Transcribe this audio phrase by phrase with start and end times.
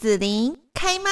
[0.00, 1.10] 紫琳开麦。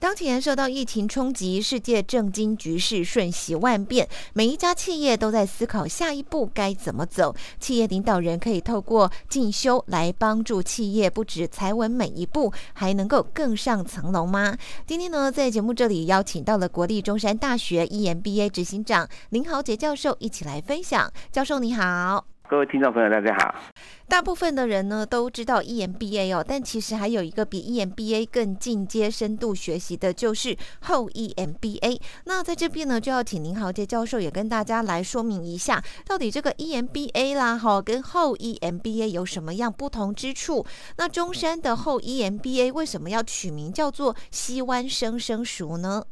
[0.00, 7.36] 当前受到疫情冲击，世界政经局势瞬息万变，每一家企业都在思考下一步该怎么走。
[7.60, 14.58] 企业领导人可以透过进修来帮助企业，不止踩稳每一步，还能够更上层楼吗？
[14.88, 21.12] 今天呢，在节目这里邀请到了国立中山大学 EMBA 执行长林豪杰教授一起来分享。
[21.30, 22.37] 教授你好。
[22.48, 23.54] 各位听众朋友，大家好。
[24.08, 32.00] 大部分的人呢都知道 EMBA 哦，但其实还有一个比 EMBA 更进阶、深度学习的，就是后 EMBA。
[32.24, 40.64] 那在这边呢，就要请林豪杰教授也跟大家来说明一下，到底这个 EMBA 啦，哈，跟后 EMBA 有什么样不同之处？
[40.96, 46.02] 那中山的后 EMBA 为什么要取名叫做西湾生生熟呢？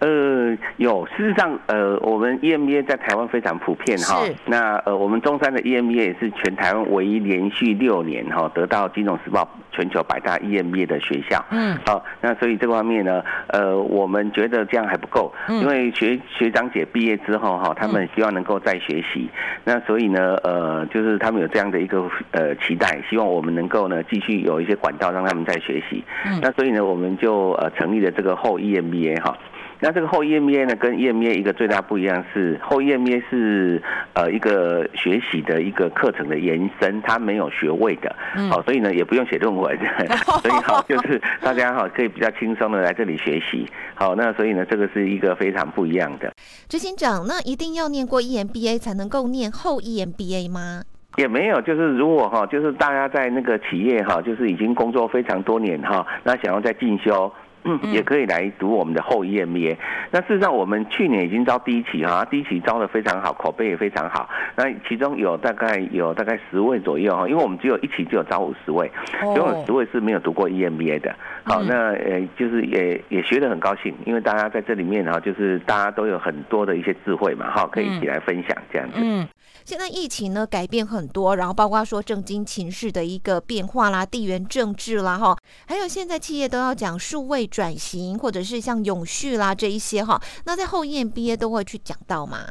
[0.00, 4.22] 呃，有，事实上，呃，我们 EMBA 在台湾非常普遍哈。
[4.46, 9.42] 那呃，我们中山的 EMBA 也是全台湾唯一连续六年哈得到《金融时报》
[9.76, 11.44] 全球百大 EMBA 的学校。
[11.50, 11.76] 嗯。
[11.84, 19.28] 好，那所以这方面呢，呃，我们觉得这样还不够，因为学学长姐毕业之后哈，他们希望能够再学习。
[19.64, 26.04] 那所以呢，呃，就是他们有这样的一个呃期待，希望我们能够呢继续有一些管道让他们再学习。
[26.24, 26.38] 嗯。
[26.40, 29.36] 那所以呢，我们就呃成立了这个后 EMBA 哈。
[29.80, 33.80] 那这个后 EMBA 呢，跟 EMBA 一个最大不一样是，后 EMBA 是
[34.14, 38.14] 呃一个学习的一个课程的延伸，它没有学位的，
[38.50, 39.78] 好，所以呢也不用写论文，
[40.42, 46.32] 所以好就是大家哈可以比较轻松的来这里学习，好，那所以呢这个是一个非常不一样的。
[46.68, 50.82] 执行长，那一定要念过 EMBA 才能够念后 EMBA 吗？
[51.16, 57.32] 也没有，就是如果哈，就是大家在那个企业哈，就是已经工作非常多年哈，那想要再进修。
[57.64, 59.76] 嗯，也可以来读我们的后 EMBA。
[60.10, 64.28] 那事实上，我们去年已经招第一期哈，第一期招的非常好，口碑也非常好。
[64.56, 71.14] 那其中有大概有大概十位左右哈，因为我们只有一期就有招五十位，所以有十位是没有读过 EMBA 的。
[71.44, 78.94] 好，那呃，就是也也学得很高兴，因为大家在这里面哈，就是大家都有很多的一些智慧嘛，哈，可以一起来分享这样子。
[78.98, 79.26] 嗯，
[79.64, 92.46] 现在疫情呢改变很多，然后包括说政经情势的一个变化啦，地缘政治啦，哈，还有现在企业都要讲数位转型，或者是像永续啦这一些哈，那在后验毕业都会去讲到吗？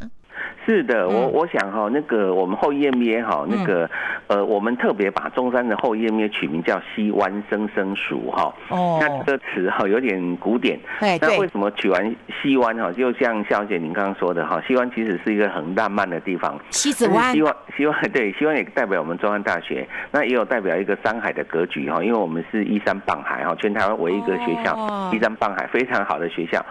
[0.68, 3.90] 是的，我我想哈，那个我们后 EMBA 哈，那个
[4.28, 8.54] 呃，我们特别把中山的后 EMBA 取名叫西湾生生熟哈。
[8.68, 9.00] 哦。
[9.00, 10.78] 那这个词哈有点古典。
[11.00, 12.92] 对那为什么取完西湾哈？
[12.92, 16.60] 就像肖姐您刚刚说的哈，西湾其实是一个很浪漫的地方。
[16.72, 17.32] 西子湾。
[17.32, 26.62] 西湾西湾对西湾也代表我们中山大学，那也有代表一个山海的格局哈，因为我们是依山傍海哈，全台湾唯一一个学校依山傍海非常好的学校。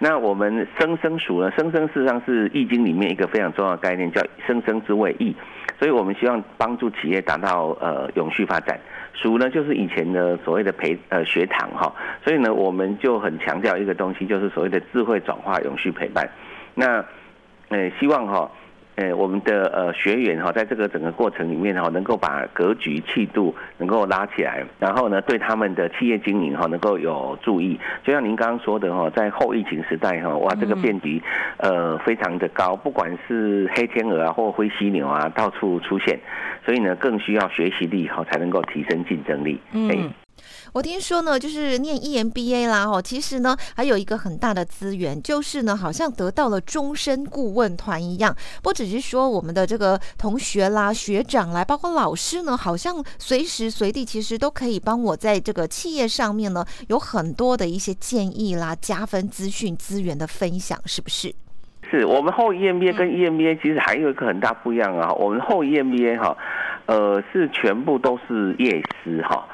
[0.00, 1.52] 那我们生生熟呢？
[1.56, 3.43] 生生事实上是易经里面一个非常。
[3.52, 5.34] 重要概念叫“生生之谓易”，
[5.78, 8.78] 所以我们希望帮助企业达到呃永续发展。
[9.12, 11.94] 熟呢，就是以前的所谓的培呃学堂哈，
[12.24, 16.28] 所以呢，我们就很强调一个东西，就是所谓的智慧转化、永续陪伴。
[16.74, 17.04] 那
[17.68, 18.50] 呃，希望哈。
[18.96, 27.78] 呃，我们的呃学员哈，在这个整个过程里面哈，能够把格局、气度能够拉起来，然后呢，对他们的企业经营哈，能够有注意。
[28.04, 31.20] 就像您刚刚说的哈，在后疫情时代哈，哇，这个变局
[31.56, 36.18] 呃非常的高，不管是黑天鹅啊，或灰犀牛啊，到处出现，
[36.64, 39.60] 所以呢，更需要学习力哈，才能够提升竞争力。
[39.72, 40.10] 嗯。
[40.72, 61.34] 我听说呢，就是念 EMBA 啦，哈，其实呢还有一个很大的资源，就是呢好像得到了终身顾问团一样，不只是说我们的这个同学啦、学长来，包括老师呢，好像随时随地其实都可以帮我在这个企业上面呢有很多的一些建议啦、加分资讯资源的分享，是不是？
[61.90, 66.36] 是我们后 EMBA 跟 EMBA 其实还有一个很大不一样啊，我们后 EMBA 哈，
[66.86, 69.46] 呃是全部都是业师哈。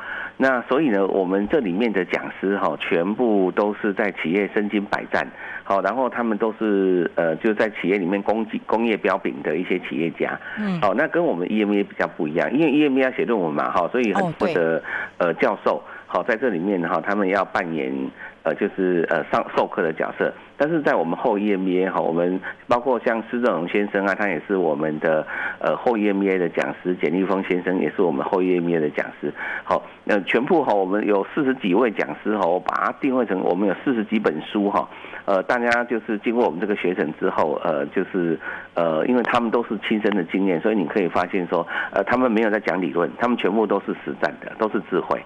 [0.42, 5.26] 那所以呢，我们这里面的讲师哈，全部都是在企业身经百战，
[5.62, 14.82] 好，然后他们都是呃，就在企业里面工工业标炳的一些企业家，嗯，好，那跟我们 EMA 比较不一样，因为 EMA 要写论文嘛，哈，所以很多的
[15.18, 18.10] 呃教授，好，在这里面哈，他们要扮演。
[18.42, 25.26] 呃，就是呃上授课的角色，但是在我们后 EMBA 哈，我们包括像施正荣先生啊，他也是我们的
[25.58, 29.30] 呃后 EMBA 的讲师，简立峰先生也是我们后 EMBA 的讲师。
[29.62, 34.88] 好，那全部哈，我们有四十几位讲师哈，我把它定位成我们有四十几本书哈。
[35.26, 38.40] 呃，大家就是经过我们这个学程之后，呃，就是
[38.72, 45.22] 呃，因为他们都是亲身的经验，所以你可以发现说，呃，他们没有在讲理论，他们全部都是实战的，都是智慧。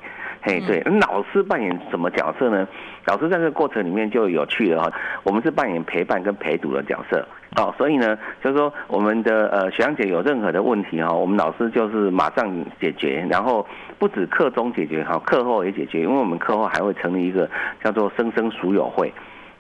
[0.47, 2.69] 嘿，对，老师扮演什么角色呢？
[3.07, 4.93] 老师在这个过程里面就有趣了哈。
[5.23, 7.27] 我们是扮演陪伴跟陪读的角色。
[7.57, 13.67] 哦，所以呢，就是说我们的呃学长姐有任何的问题哈，我们老师就是马上解决，然后
[13.99, 17.49] 不止课中解决哈，课后也解决，因为我们课后还会成立一个
[17.83, 19.11] 叫做生生熟友会。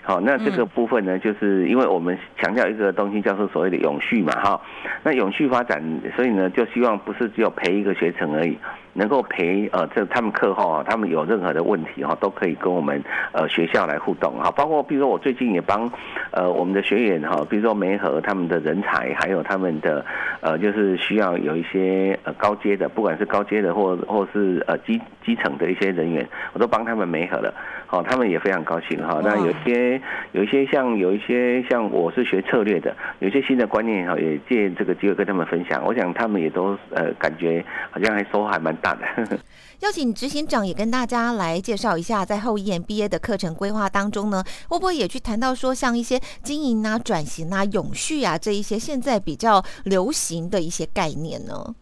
[0.05, 4.61] 好，那这个部分呢，就是因为我们强调一个东西叫做所谓的永续嘛，哈，
[5.03, 5.83] 那永续发展，
[6.15, 8.59] 所以呢，就希望不是只有陪一个学程而已。
[8.97, 13.03] 能够陪呃，这他们课后啊，他们有任何的问题哈，都可以跟我们
[13.33, 14.53] 呃学校来互动哈。
[14.53, 15.91] 包括比如说我最近也帮
[16.31, 20.07] 呃我们的学员哈，比如说梅和他们的人才，还有他们的
[20.44, 27.52] 呃就是需要有一些呃高阶的，不管是高阶的或或是呃基基层的一些人员，我都帮他们媒合了。
[27.87, 29.20] 好，他们也非常高兴哈。
[29.25, 30.00] 那有些
[30.32, 35.82] 有一些像有一些像我是学策略的，有些新的观念哈，也借这个机会跟他们分享。
[35.85, 38.75] 我想他们也都呃感觉好像还收获还蛮。
[38.85, 39.06] 大的，
[39.81, 51.75] 邀请执行长也跟大家来介绍一下，在后一 MBA 的课程规划当中呢，会不会也去谈到说，像一些经营啊、转型啊、永续啊这一些现在比较流行的一些概念呢？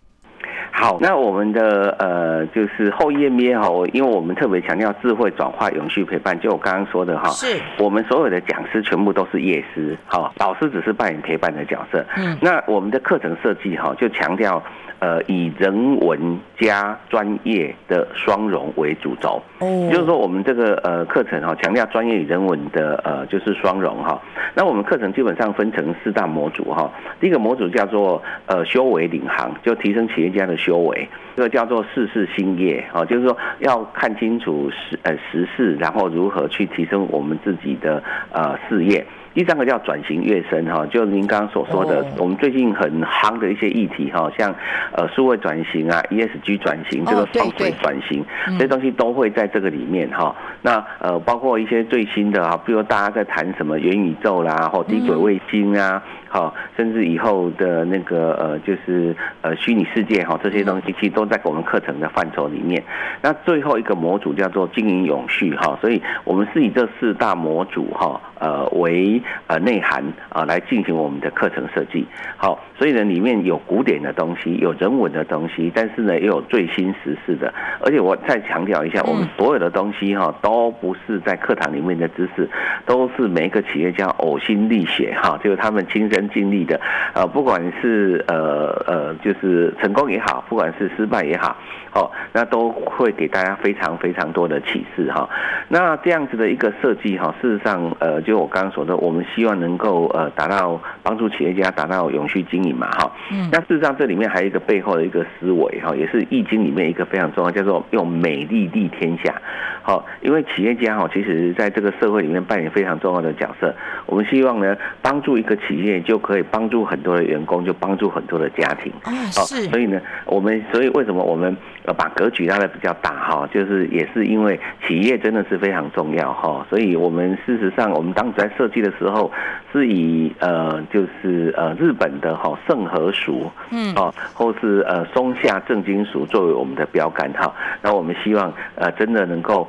[0.72, 12.04] 好，那我们的呃，就是后 EMBA 哈，因为我们特别强调智慧转化、永续陪伴，就我刚刚说的哈，是我们所有的讲师全部都是业师，好，老师只是扮演陪伴的角色。
[12.16, 14.62] 嗯，那我们的课程设计哈，就强调。
[15.02, 24.22] 呃，以人文加专业的双融为主轴，哦，就是说我们这个呃课程哈，强调专业与人文的呃就是双融哈。
[24.54, 26.88] 那我们课程基本上分成四大模组哈，
[27.20, 30.96] 第一个模组叫做呃修为领航，就提升企业家的修为；
[31.34, 38.00] 这个叫做世事兴业啊，就是说要看清楚时呃时事，然后如何去提升我们自己的
[38.30, 39.04] 呃事业。
[39.34, 44.54] 第三个叫转型跃升哈，就您刚刚所说的，我们最近很夯的一些议题哈，像
[44.92, 48.24] 呃数位转型啊，ESG 转型，这个防水转型，
[48.58, 50.34] 这些东西都会在这个里面哈。
[50.60, 56.02] 那呃包括一些最新的啊，比如大家在谈什么元宇宙啦，或低轨卫星啊。
[56.34, 62.82] 好，甚至以后的那个呃，就是呃虚拟世界哈，这些东西其实都在我们课程的范畴里面。
[63.20, 72.06] 那最后一个模组叫做经营永续哈，所以我们是以这四大模组哈，呃为呃内涵啊来进行我们的课程设计。
[72.38, 77.52] 好，所以呢里面有古典的东西，有人文的东西，但是呢又有最新时事的。
[77.80, 82.48] 而且我再强调一下，我们所有的东西哈都不是在课堂里面的知识，
[82.86, 86.21] 都是每一个企业家呕心沥血哈，就是他们亲身。
[86.30, 86.80] 经历的，
[87.14, 91.56] 呃，不管是呃呃，就是成功也好，不管是失败也好，
[91.94, 95.28] 哦，那都会给大家非常非常多的启示哈。
[95.68, 103.10] 那这样子的一个设计哈，事实上，呃，就我刚刚说的，我们希望能够呃达到帮助企业家达到永续经营嘛哈。
[103.30, 103.48] 嗯。
[103.52, 109.34] 那事实上，这里面还有一个背后的一个思维哈，也是易经里面一个非常重要，叫做用美丽立天下。
[109.82, 113.74] 好，因为企业家哈，其实在这个社会里面扮演非常重要的角色。
[114.06, 118.92] 我们希望呢，帮助一个企业就可以帮助很多的员工，就帮助很多的家庭。
[119.04, 119.10] 哦，
[119.46, 119.64] 是。
[119.70, 126.66] 所以呢，我们所以为什么我们呃把格局拉的比较大哈，就是也是因为企业真的是非常重要哈。
[126.68, 129.30] 所以我们事实上，我们当时在设计的时候，
[129.72, 137.52] 是以呃就是呃日本的哈盛和熟，嗯，哦，或是呃松下正金属作为我们的标杆哈。
[137.80, 139.66] 那我们希望呃真的能够。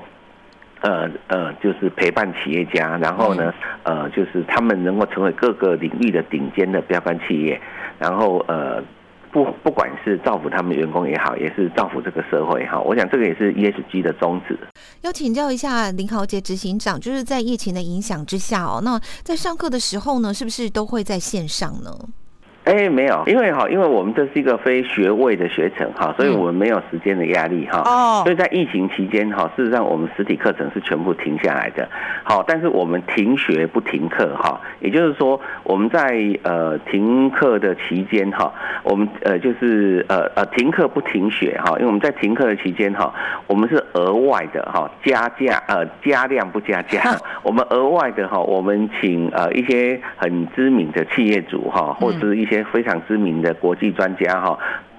[0.84, 3.54] 呃呃，就是陪伴企业家，然后呢，
[3.84, 7.60] 呃，就是他们能够成为各个领域的顶尖的标杆企业，
[7.98, 8.84] 然后呃，
[9.32, 12.80] 不不管是造福他们员工也好，也是造福这个社会哈。
[12.82, 14.60] 我想这个也是 ESG 的宗旨。
[15.02, 21.90] 要请教一下林豪杰执行长，就是在疫情的影响之下哦，那在上课的时候呢，是不是都会在线上呢？
[22.63, 27.82] 哎，没有，因为哈，因为我们这是一个非学位的学程哈，所以我们没有时间的压力哈。
[27.84, 28.22] 哦。
[28.24, 31.86] 所以在疫情期间哈，事实上我们实体课程是全部停下来的。
[32.24, 38.50] 好，但是我们停学不停课哈，也就是说我们在呃停课的期间哈，
[38.84, 43.13] 我们呃就是呃呃停课不停学哈，因为我们在停课的期间哈，
[43.46, 47.01] 我们是额外的哈加价呃加量不加价，
[47.43, 52.52] 我们额外的哈，我们请呃一些很知名的企业主哈，或者是一些。
[52.53, 54.57] 些非常知名的国际专家哈，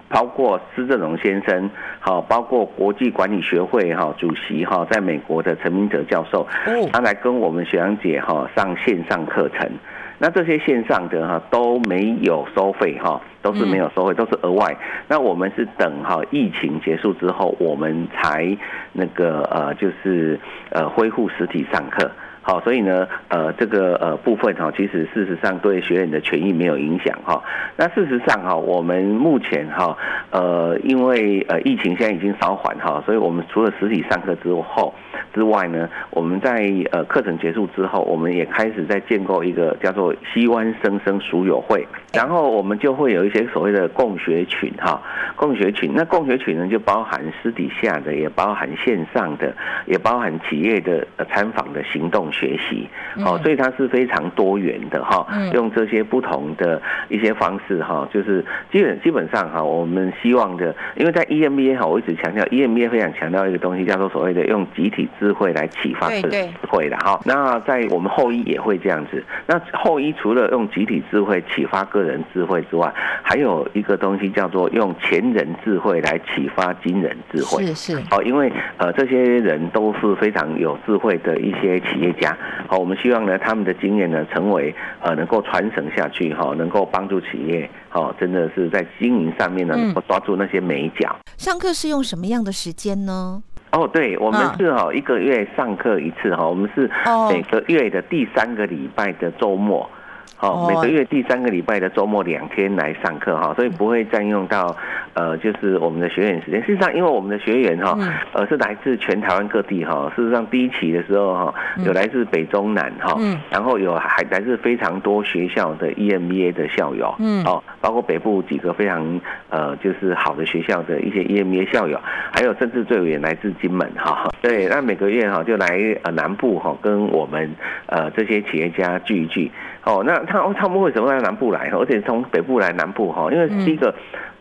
[0.09, 1.71] 包括施正荣先生，
[2.01, 6.47] 好，包括国际管理学会哈主席哈，在美国的陈明哲教授，
[6.93, 9.71] 他来跟我们学长姐哈上线上课程。
[10.17, 14.77] 那这些线上的哈都没有收费哈，都是没有收费，都是额外。
[15.09, 18.57] 那我们是等哈疫情结束之后，我们才
[18.93, 20.39] 那个呃就是
[20.71, 22.11] 呃恢复实体上课。
[22.47, 27.43] 好，所以呢，呃，这个呃部分哈，其实事实上对学员的权益没有影响哈。
[27.75, 29.97] 那事实上哈，我们目前哈，
[30.31, 34.93] 呃，因为呃疫情现在已经稍缓哈，所以我们除了实体上课之后
[35.35, 45.01] 之外呢，我们在呃课程结束之后，我们也开始在建构一个叫做西湾生生熟友会，然后我们就会有一些所谓的共学群哈，
[45.37, 49.55] 共学群，那共学群呢就包含私底下的，也包含线上的，
[49.87, 52.25] 也包含企业的参访的行动。
[52.35, 52.89] 学习，
[53.25, 55.27] 哦，所以它是非常多元的哈。
[55.53, 67.19] 用这些不同的一些方式哈，就是基本基本上哈，我们希望的，因为在 EMBA 哈，我一直强调 EMBA 非常强调一个东西，叫做所谓的用集体智慧来启发智慧的哈。
[67.25, 69.25] 那在我们后一也会这样子。
[69.47, 77.65] 那后一除了用集体智慧启发个人智慧之外，还有一个东西叫做用前人智慧来启发今人智慧。
[77.69, 77.97] 是是。
[78.11, 82.37] 哦，因为呃，这些人都是非常有智慧的一些企业家。
[82.67, 91.17] 好，我们希望呢，他们的经验呢，成为呃，能够传承下去哈，能够帮助企业，好，真的是在经营上面呢，能够抓住那些美角。
[91.39, 93.43] 上课是用什么样的时间呢？
[93.75, 96.89] 哦，对，我们是哈一个月上课一次哈，我们是
[97.29, 99.91] 每个月的第三个礼拜的周末。
[100.37, 104.77] 好，每个月第三个礼拜的周末两天来上课哈，所以不会占用到
[105.15, 106.61] 呃，就是我们的学员时间。
[106.63, 107.97] 事实上，因为我们的学员哈，
[108.33, 110.13] 呃，是来自全台湾各地哈。
[110.15, 111.55] 事实上，第一期的时候哈，
[111.87, 113.17] 有来自北中南哈，
[113.49, 121.99] 然后有还来自非常多学校的 EMBA 的校友，嗯，哦，包括北部几个非常呃，就是好的学校的一些 EMBA 校友，
[122.33, 124.29] 还有甚至最远来自金门哈。
[124.43, 127.51] 对，那每个月哈就来呃南部哈，跟我们
[127.87, 129.51] 呃这些企业家聚一聚。
[129.85, 131.71] 哦，那他他们为什么来南部来？
[131.71, 133.95] 而且从北部来南部哈，因为第一个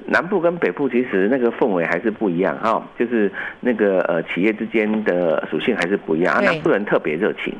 [0.05, 7.53] 南部跟北部其实那个氛围还是不一样哈，就是那个呃企业之间的属性还是不一样，啊南部人特别热情。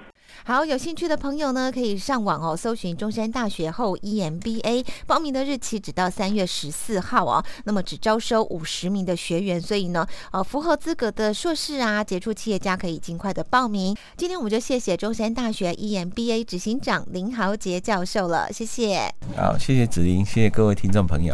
[0.45, 7.41] 好，有兴趣的朋友呢，可以上网哦，搜寻中山大学后 EMBA，报名的日期只到三月十四号哦。
[7.63, 13.95] 那么只招收五十名的学员，所以呢，呃，符合资格的硕士啊，杰出企业家可以尽快的报名。
[14.17, 19.13] 今天我们就谢谢中山大学 EMBA 执行长林豪杰教授了，谢谢。
[19.37, 21.33] 好，谢谢子林，谢谢各位听众朋友。